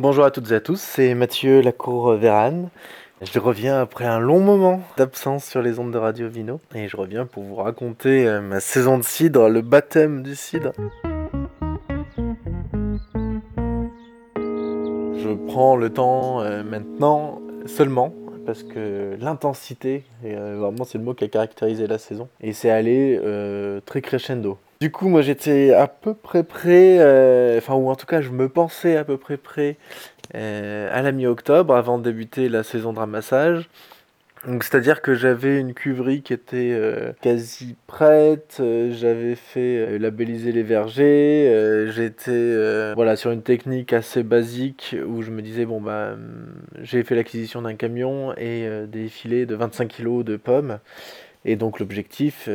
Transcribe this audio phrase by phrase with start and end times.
[0.00, 2.68] Bonjour à toutes et à tous, c'est Mathieu Lacour-Vérane.
[3.20, 6.96] Je reviens après un long moment d'absence sur les ondes de Radio Vino et je
[6.96, 10.70] reviens pour vous raconter euh, ma saison de cidre, le baptême du cidre.
[14.36, 18.14] Je prends le temps euh, maintenant seulement
[18.46, 22.70] parce que l'intensité, euh, vraiment c'est le mot qui a caractérisé la saison, et c'est
[22.70, 23.20] allé
[23.84, 24.58] très crescendo.
[24.80, 28.30] Du coup, moi j'étais à peu près prêt, euh, enfin ou en tout cas je
[28.30, 29.76] me pensais à peu près prêt
[30.34, 33.68] à la mi-octobre avant de débuter la saison de ramassage.
[34.46, 39.98] Donc c'est-à-dire que j'avais une cuverie qui était euh, quasi prête, euh, j'avais fait euh,
[39.98, 45.80] labelliser les vergers, j'étais voilà sur une technique assez basique où je me disais bon
[45.80, 46.46] bah hum,
[46.80, 50.78] j'ai fait l'acquisition d'un camion et des filets de 25 kg de pommes
[51.44, 52.48] et donc l'objectif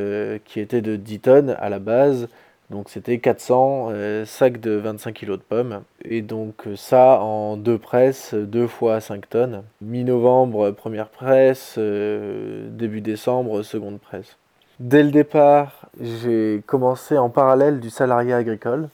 [0.45, 2.27] qui était de 10 tonnes à la base
[2.73, 5.83] donc c'était 400 euh, sacs de 25 kg de pommes.
[6.05, 9.63] Et donc euh, ça en deux presses, deux fois 5 tonnes.
[9.81, 14.37] Mi-novembre, première presse, euh, début décembre, seconde presse.
[14.79, 18.89] Dès le départ, j'ai commencé en parallèle du salariat agricole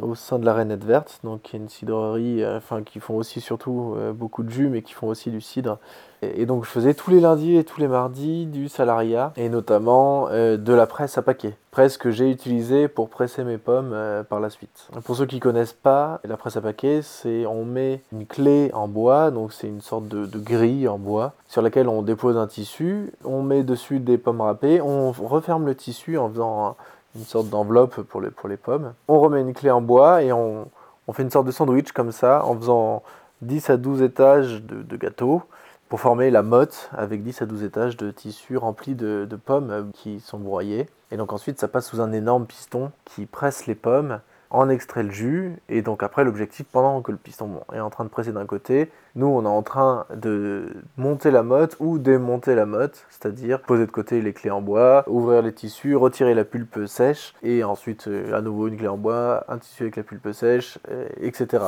[0.00, 3.16] au sein de la Rainette Verte, donc qui est une cidrerie, euh, enfin qui font
[3.16, 5.78] aussi surtout euh, beaucoup de jus, mais qui font aussi du cidre.
[6.22, 10.28] Et, donc je faisais tous les lundis et tous les mardis du salariat, et notamment
[10.30, 11.54] euh, de la presse à paquet.
[11.70, 13.94] Presse que j'ai utilisée pour presser mes pommes
[14.30, 14.88] par la suite.
[15.04, 18.88] Pour ceux qui connaissent pas, la presse à paquet, c'est on met une clé en
[18.88, 23.12] bois, donc c'est une sorte de, grille en bois, sur laquelle on dépose un tissu,
[23.24, 26.76] on met dessus des pommes râpées, on referme le tissu en faisant...
[27.16, 28.94] une sorte d'enveloppe pour les, pour les pommes.
[29.08, 30.68] On remet une clé en bois et on,
[31.06, 33.02] on, fait une sorte de sandwich comme ça en faisant
[33.42, 35.42] 10 à 12 étages de, de gâteau
[35.88, 39.90] pour former la motte avec 10 à 12 étages de tissu rempli de, de pommes
[39.92, 40.88] qui sont broyées.
[41.10, 45.02] Et donc ensuite ça passe sous un énorme piston qui presse les pommes en extrait
[45.02, 45.56] le jus.
[45.68, 48.90] Et donc après, l'objectif, pendant que le piston est en train de presser d'un côté,
[49.14, 53.86] nous, on est en train de monter la motte ou démonter la motte, c'est-à-dire poser
[53.86, 58.08] de côté les clés en bois, ouvrir les tissus, retirer la pulpe sèche, et ensuite
[58.08, 61.64] euh, à nouveau une clé en bois, un tissu avec la pulpe sèche, euh, etc.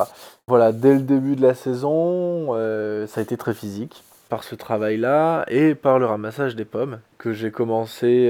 [0.47, 4.53] Voilà, dès le début de la saison, euh, ça a été très physique par ce
[4.53, 8.29] travail-là et par le ramassage des pommes que j'ai commencé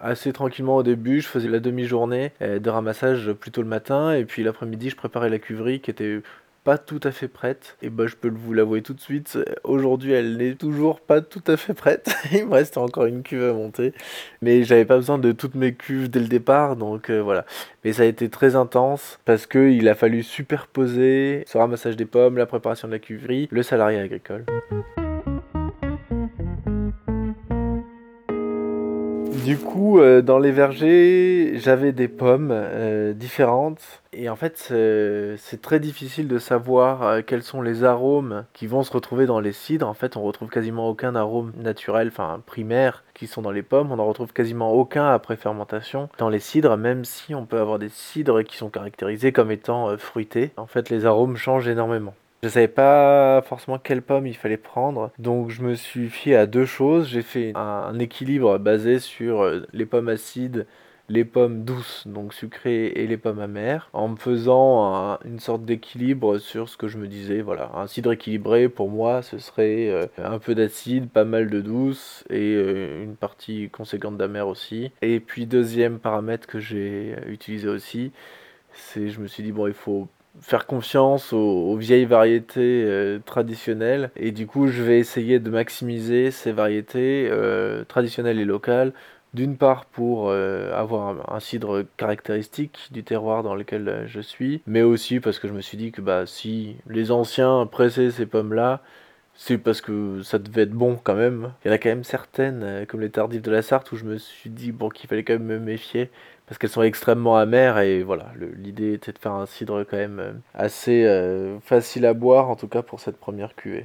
[0.00, 1.20] assez tranquillement au début.
[1.20, 5.30] Je faisais la demi-journée euh, de ramassage plutôt le matin et puis l'après-midi je préparais
[5.30, 6.20] la cuverie qui était
[6.64, 7.76] pas tout à fait prête.
[7.82, 11.42] Et bah je peux vous l'avouer tout de suite, aujourd'hui elle n'est toujours pas tout
[11.46, 12.14] à fait prête.
[12.32, 13.92] Il me reste encore une cuve à monter.
[14.42, 17.44] Mais j'avais pas besoin de toutes mes cuves dès le départ, donc euh, voilà.
[17.84, 22.36] Mais ça a été très intense parce qu'il a fallu superposer ce ramassage des pommes,
[22.36, 24.44] la préparation de la cuverie, le salarié agricole.
[29.50, 34.00] Du coup, euh, dans les vergers, j'avais des pommes euh, différentes.
[34.12, 38.84] Et en fait, c'est très difficile de savoir euh, quels sont les arômes qui vont
[38.84, 39.88] se retrouver dans les cidres.
[39.88, 43.90] En fait, on retrouve quasiment aucun arôme naturel, enfin primaire, qui sont dans les pommes.
[43.90, 47.80] On n'en retrouve quasiment aucun après fermentation dans les cidres, même si on peut avoir
[47.80, 50.52] des cidres qui sont caractérisés comme étant fruités.
[50.58, 52.14] En fait, les arômes changent énormément.
[52.42, 56.46] Je savais pas forcément quelle pomme il fallait prendre, donc je me suis fié à
[56.46, 57.06] deux choses.
[57.06, 60.66] J'ai fait un, équilibre basé sur euh, les pommes acides,
[61.10, 66.38] les pommes douces, donc sucrées, et les pommes amères, en me faisant une sorte d'équilibre
[66.38, 67.42] sur ce que je me disais.
[67.42, 71.60] Voilà, un cidre équilibré pour moi, ce serait euh, un peu d'acide, pas mal de
[71.60, 74.92] douce et euh, une partie conséquente d'amère aussi.
[75.02, 78.12] Et puis deuxième paramètre que j'ai utilisé aussi,
[78.72, 80.08] c'est je me suis dit bon il faut
[80.40, 84.10] faire confiance aux, vieilles variétés euh, traditionnelles.
[84.16, 88.92] Et du coup je vais essayer de maximiser ces variétés euh, traditionnelles et locales.
[89.32, 94.82] D'une part pour euh, avoir un, cidre caractéristique du terroir dans lequel je suis mais
[94.82, 98.54] aussi parce que je me suis dit que bah si les anciens pressaient ces pommes
[98.54, 98.82] là
[99.36, 101.52] c'est parce que ça devait être bon quand même.
[101.64, 104.04] Il y en a quand même certaines, comme les tardives de la Sarthe, où je
[104.04, 106.10] me suis dit bon, qu'il fallait quand même me méfier
[106.50, 110.18] parce qu'elles sont extrêmement amères et voilà, l'idée était de faire un cidre quand même
[110.18, 113.84] euh, assez euh, facile à boire, en tout cas pour cette première cuvée.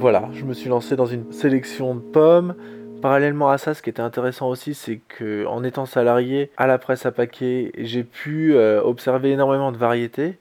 [0.00, 2.56] Voilà, je me suis lancé dans une sélection de pommes.
[3.00, 6.78] Parallèlement à ça, ce qui était intéressant aussi, c'est que en étant salarié à la
[6.78, 10.36] presse à paquet, j'ai pu euh, observer énormément de variétés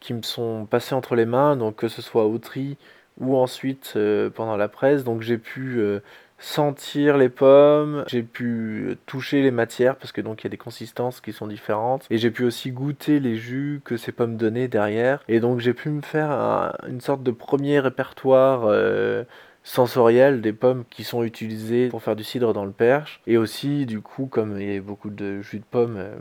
[0.00, 2.78] qui me sont passées entre les mains, donc que ce soit au tri
[3.18, 3.96] ou ensuite
[4.34, 5.04] pendant la presse.
[5.04, 5.80] Donc j'ai pu
[6.38, 10.56] sentir les pommes, j'ai pu toucher les matières parce que donc il y a des
[10.56, 14.68] consistances qui sont différentes et j'ai pu aussi goûter les jus que ces pommes donnaient
[14.68, 19.24] derrière et donc j'ai pu me faire une sorte de premier répertoire euh,
[19.64, 23.20] sensorielles des pommes qui sont utilisées pour faire du cidre dans le Perche.
[23.26, 26.14] Et aussi, du coup, comme il y a beaucoup de jus de pommes euh,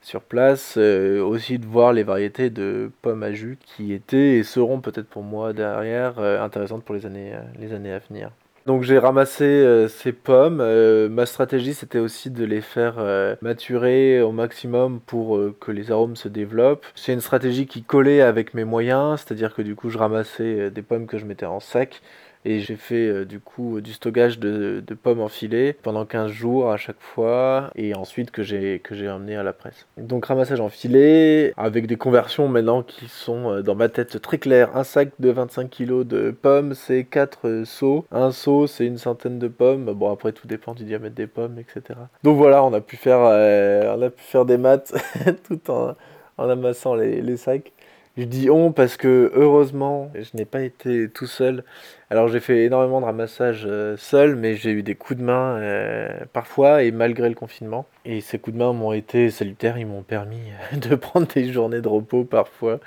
[0.00, 4.42] sur place, euh, aussi de voir les variétés de pommes à jus qui étaient et
[4.42, 8.30] seront peut-être pour moi derrière intéressantes pour les années, les années à venir.
[8.68, 10.60] Donc j'ai ramassé euh, ces pommes.
[10.60, 15.90] Euh, ma stratégie c'était aussi de les faire euh, maturer au maximum pour que les
[15.90, 16.84] arômes se développent.
[16.94, 20.82] C'est une stratégie qui collait avec mes moyens, c'est-à-dire que du coup je ramassais des
[20.82, 22.02] pommes que je mettais en sac
[22.44, 26.70] et j'ai fait euh, du coup du stockage de, pommes en filet pendant 15 jours
[26.70, 29.86] à chaque fois et ensuite que j'ai emmené à la presse.
[29.96, 34.38] Donc ramassage en filet avec des conversions maintenant qui sont euh, dans ma tête très
[34.38, 34.76] claires.
[34.76, 38.04] Un sac de 25 kg de pommes c'est 4 euh, seaux.
[38.10, 39.92] Un seau c'est une centaine de pommes.
[39.92, 41.98] Bon après tout dépend du diamètre des pommes etc.
[42.24, 44.94] Donc voilà on a pu faire, on a pu faire des maths
[45.48, 45.94] tout en,
[46.38, 47.72] amassant les sacs.
[48.18, 51.62] Je dis on parce que heureusement, je n'ai pas été tout seul.
[52.10, 55.56] Alors j'ai fait énormément de ramassage euh, seul, mais j'ai eu des coups de main
[55.58, 57.86] euh, parfois et malgré le confinement.
[58.10, 60.40] Et ces coups de main m'ont été salutaires, ils m'ont permis
[60.72, 62.80] de prendre des journées de repos parfois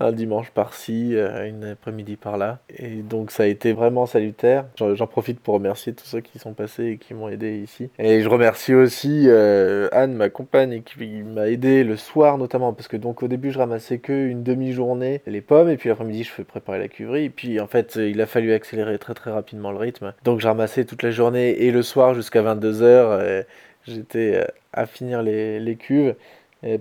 [0.00, 2.58] un dimanche par-ci, euh, une après-midi par-là.
[2.76, 4.64] Et donc ça a été vraiment salutaire.
[4.76, 7.90] J'en profite pour remercier tous ceux qui sont passés et qui m'ont aidé ici.
[7.98, 12.88] Et je remercie aussi euh, Anne, ma compagne, qui m'a aidé le soir notamment, parce
[12.88, 16.30] que donc au début je ramassais que une demi-journée les pommes, et puis l'après-midi je
[16.30, 17.26] fais préparer la cuverie.
[17.26, 20.12] Et puis en fait il a fallu accélérer très très rapidement le rythme.
[20.24, 22.82] Donc je ramassais toute la journée et le soir jusqu'à 22h.
[22.82, 23.42] Euh,
[23.86, 26.14] j'étais à finir les, les cuves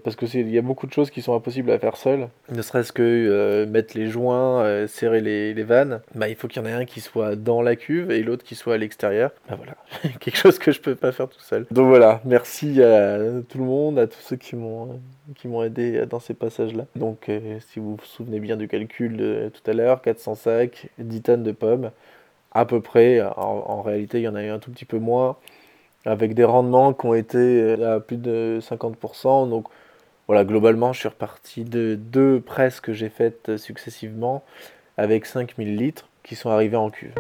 [0.04, 2.30] parce que il y a beaucoup de choses qui sont impossibles à faire seul.
[2.50, 6.02] Ne serait-ce que euh, mettre les joints, euh, serrer les, les vannes.
[6.16, 8.44] Bah, il faut qu'il y en ait un qui soit dans la cuve et l'autre
[8.44, 9.32] qui soit à l'extérieur.
[9.50, 9.76] Bah voilà,
[10.20, 11.66] quelque chose que je peux pas faire tout seul.
[11.72, 13.18] Donc voilà, merci à
[13.50, 15.02] tout le monde, à tous ceux qui m'ont
[15.36, 16.86] qui m'ont aidé dans ces passages-là.
[16.96, 20.88] Donc euh, si vous vous souvenez bien du calcul de tout à l'heure, 400 sacs,
[20.98, 21.92] 10 tonnes de pommes,
[22.54, 23.22] à peu près.
[23.22, 25.36] En, en réalité, il y en a eu un tout petit peu moins
[26.06, 29.50] avec des rendements qui ont été à plus de 50%.
[29.50, 29.68] Donc
[30.28, 34.44] voilà, globalement, je suis reparti de deux presses que j'ai faites successivement
[34.98, 37.14] avec 5000 litres qui sont arrivés en cuve.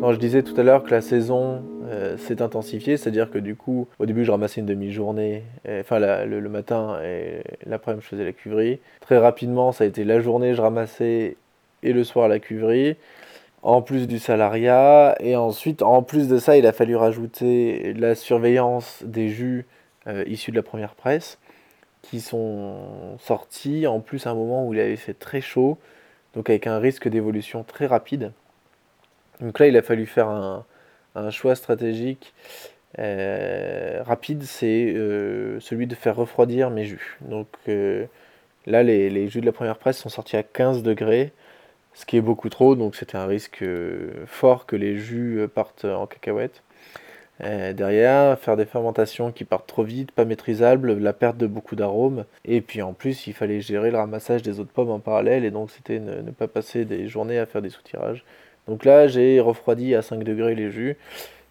[0.00, 3.56] Quand je disais tout à l'heure que la saison euh, s'est intensifiée, c'est-à-dire que du
[3.56, 5.42] coup, au début, je ramassais une demi-journée,
[5.80, 8.78] enfin le, le, matin et l'après-midi, je faisais la cuverie.
[9.00, 11.36] Très rapidement, ça a été la journée, je ramassais
[11.82, 12.96] et le soir la cuverie
[13.62, 15.16] en plus du salariat.
[15.20, 19.66] Et ensuite, en plus de ça, il a fallu rajouter la surveillance des jus
[20.06, 21.38] euh, issus de la première presse,
[22.02, 25.78] qui sont sortis en plus à un moment où il avait fait très chaud,
[26.34, 28.32] donc avec un risque d'évolution très rapide.
[29.40, 30.64] Donc là, il a fallu faire un,
[31.30, 32.32] choix stratégique
[33.00, 37.18] euh, rapide, c'est euh, celui de faire refroidir mes jus.
[37.22, 37.48] Donc
[38.66, 41.32] là, les, les, jus de la première presse sont sortis à 15 degrés
[41.94, 45.48] ce qui est beaucoup trop, donc c'était un risque euh, fort que les jus euh,
[45.48, 46.62] partent en cacahuète.
[47.44, 51.76] Euh, derrière, faire des fermentations qui partent trop vite, pas maîtrisables, la perte de beaucoup
[51.76, 52.24] d'arômes.
[52.44, 55.50] Et puis en plus, il fallait gérer le ramassage des autres pommes en parallèle, et
[55.50, 58.24] donc c'était ne, pas passer des journées à faire des soutirages.
[58.66, 60.96] Donc là, j'ai refroidi à 5 degrés les jus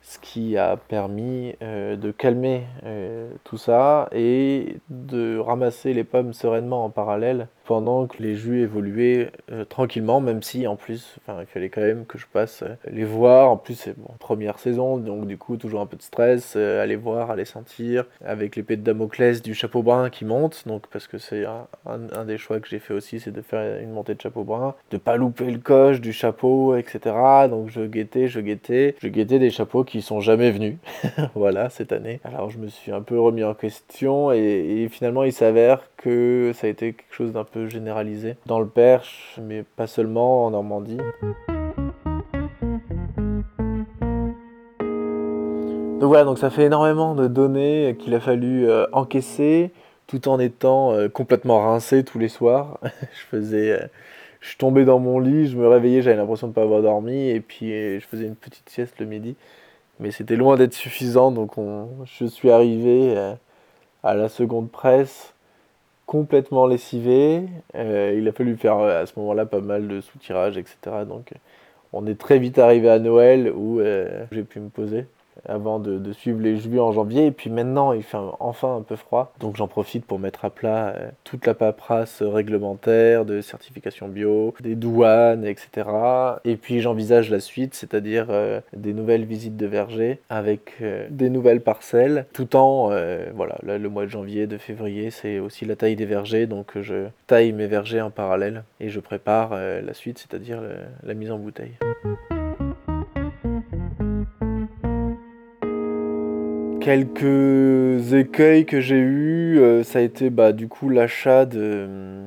[0.07, 6.31] ce qui a permis euh, de calmer euh, tout ça et de ramasser les pommes
[6.31, 11.45] sereinement en parallèle pendant que les jus évoluaient euh, tranquillement, même si en plus, il
[11.45, 13.51] fallait quand même que je passe les voir.
[13.51, 16.95] En plus, c'est bon, première saison, donc du coup, toujours un peu de stress, aller
[16.95, 21.17] voir, aller sentir, avec l'épée de Damoclès du chapeau brun qui monte, donc parce que
[21.17, 24.21] c'est un, un, des choix que j'ai fait aussi, c'est de faire une montée de
[24.21, 27.15] chapeau brun, de pas louper le coche du chapeau, etc.
[27.50, 30.77] Donc je guettais, je guettais, je guettais des chapeaux qui sont jamais venus,
[31.36, 32.19] voilà, cette année.
[32.24, 36.67] Alors je me suis un peu remis en question et, finalement il s'avère que ça
[36.67, 40.99] a été quelque chose d'un peu généralisé dans le Perche, mais pas seulement en Normandie.
[45.99, 49.71] Donc voilà, donc ça fait énormément de données qu'il a fallu euh, encaisser
[50.05, 52.79] tout en étant euh, complètement rincé tous les soirs.
[52.83, 53.87] je faisais euh,
[54.39, 57.29] je tombais dans mon lit, je me réveillais, j'avais l'impression de ne pas avoir dormi,
[57.29, 59.35] et puis je faisais une petite sieste le midi
[59.99, 61.31] mais c'était loin d'être suffisant.
[61.31, 63.17] Donc on, je suis arrivé
[64.03, 65.33] à la seconde presse
[66.07, 67.43] complètement lessivé.
[67.75, 71.05] Euh, il a fallu faire euh, à ce moment-là pas mal de soutirages, etc.
[71.07, 71.33] Donc
[71.93, 73.79] on est très vite arrivé à Noël où
[74.31, 75.05] j'ai pu me poser.
[75.48, 77.27] Avant de, suivre les juillet en janvier.
[77.27, 79.34] Et puis maintenant, il fait enfin un peu froid.
[79.39, 84.53] Donc j'en profite pour mettre à plat euh, toute la paperasse réglementaire de certification bio,
[84.62, 85.88] des douanes, etc.
[86.46, 91.29] Et puis j'envisage la suite, c'est-à-dire euh, des nouvelles visites de verger avec euh, des
[91.29, 92.25] nouvelles parcelles.
[92.34, 92.88] Tout en,
[93.36, 96.48] voilà, le mois de janvier, de février, c'est aussi la taille des vergers.
[96.48, 100.62] Donc je taille mes vergers en parallèle et je prépare la suite, c'est-à-dire
[101.03, 101.74] la mise en bouteille.
[106.88, 112.24] Quelques écueils que j'ai eu, euh, ça a été bah, du coup l'achat de,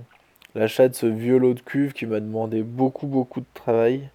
[0.54, 4.10] ce vieux lot de cuve qui m'a demandé beaucoup beaucoup de travail,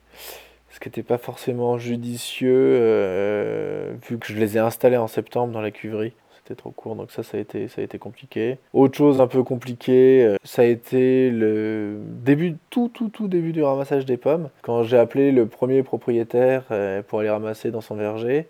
[0.69, 5.51] ce qui n'était pas forcément judicieux euh, vu que je les ai installés en septembre
[5.51, 6.13] dans la cuverie.
[6.37, 8.59] C'était trop court, donc ça, ça a été, ça a été compliqué.
[8.71, 13.51] Autre chose un peu compliquée, euh, ça a été le début, tout, tout, tout début
[13.51, 14.51] du ramassage des pommes.
[14.61, 16.65] Quand j'ai appelé le premier propriétaire
[17.07, 18.45] pour aller ramasser dans son verger,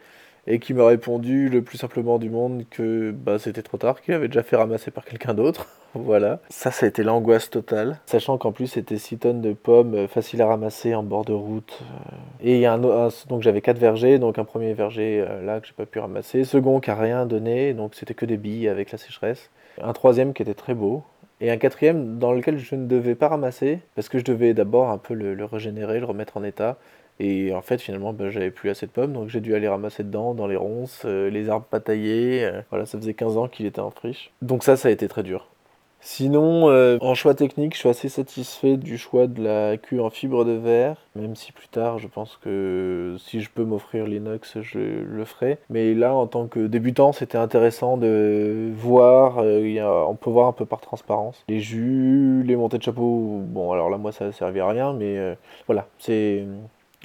[0.48, 4.14] et qui m'a répondu le plus simplement du monde que bah, c'était trop tard, qu'il
[4.14, 5.68] avait déjà fait ramasser par quelqu'un d'autre.
[5.96, 6.40] voilà.
[6.50, 8.00] Ça, ça a été l'angoisse totale.
[8.06, 11.34] Sachant qu'en plus, c'était 6 tonnes de pommes euh, faciles à ramasser en bord de
[11.34, 11.80] route.
[11.82, 12.16] Euh.
[12.42, 15.60] Et il y a un, donc j'avais 4 vergers, donc un premier verger euh, là
[15.60, 16.44] que j'ai pas pu ramasser.
[16.44, 19.50] Second qui a rien donné, donc c'était que des billes avec la sécheresse.
[19.82, 21.04] Un troisième qui était très beau.
[21.42, 24.90] Et un quatrième dans lequel je ne devais pas ramasser, parce que je devais d'abord
[24.90, 26.78] un peu le régénérer, le remettre en état.
[27.20, 30.04] Et en fait, finalement, ben, j'avais plus assez de pommes, donc j'ai dû aller ramasser
[30.04, 32.44] dedans, dans les ronces, euh, les arbres pas taillés.
[32.44, 34.32] Euh, voilà, ça faisait 15 ans qu'il était en friche.
[34.42, 35.48] Donc ça, ça a été très dur.
[36.02, 40.12] Sinon, euh, en choix technique, je suis assez satisfait du choix de la queue en
[40.12, 44.60] fibre de verre, même si plus tard, je pense que si je peux m'offrir l'inox,
[44.62, 45.58] je le ferai.
[45.72, 50.68] Mais là, en tant que débutant, c'était intéressant de voir, on peut voir un peu
[50.68, 53.42] par transparence, les jus, les montées de chapeau.
[53.44, 55.18] Bon, alors là, moi, ça ne servait à rien, mais
[55.66, 56.46] voilà, c'est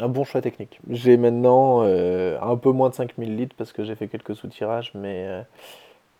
[0.02, 0.80] un bon choix technique.
[0.88, 4.92] J'ai maintenant euh, un peu moins de 5000 litres parce que j'ai fait quelques soutirages,
[4.94, 5.42] mais euh,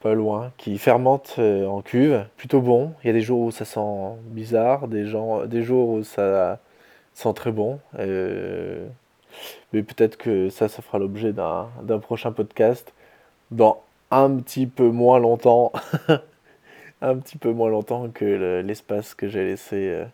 [0.01, 2.25] pas loin, qui fermente euh, en cuve.
[2.37, 2.93] Plutôt bon.
[3.03, 3.81] Il y a des jours où ça sent
[4.27, 6.59] bizarre, des jours où ça
[7.15, 7.81] sent très bon.
[9.73, 12.93] mais peut-être que ça, ça fera l'objet d'un prochain podcast
[13.51, 15.73] dans un petit peu moins longtemps.
[17.03, 20.05] un petit peu moins longtemps que l'espace que j'ai laissé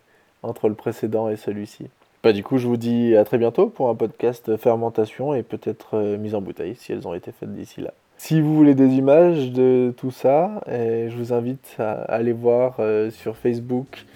[0.42, 1.88] entre le précédent et celui-ci.
[2.22, 5.94] Bah, du coup, je vous dis à très bientôt pour un podcast fermentation et peut-être
[5.94, 7.92] euh, mise en bouteille si elles ont été faites d'ici là.
[8.18, 12.76] Si vous voulez des images de tout ça, eh, je vous invite à aller voir
[12.78, 14.06] euh, sur Facebook.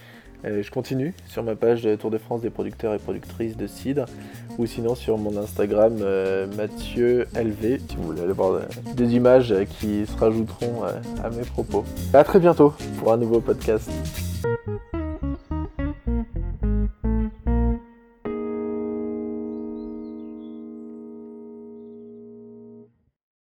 [0.42, 4.06] Eh, je continue sur ma page Tour de France des producteurs et productrices de cidre
[4.56, 8.62] ou sinon sur mon Instagram euh, Mathieu LV si vous voulez aller voir
[8.96, 10.82] des images qui se rajouteront
[11.22, 11.84] à mes propos.
[12.14, 13.90] A très bientôt pour un nouveau podcast.